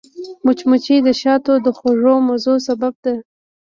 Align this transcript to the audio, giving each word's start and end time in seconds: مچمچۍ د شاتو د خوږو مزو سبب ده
مچمچۍ 0.45 0.97
د 1.05 1.09
شاتو 1.21 1.53
د 1.65 1.67
خوږو 1.77 2.15
مزو 2.27 2.53
سبب 2.67 2.93
ده 3.03 3.13